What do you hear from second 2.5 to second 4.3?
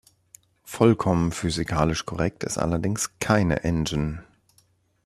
allerdings keine Engine.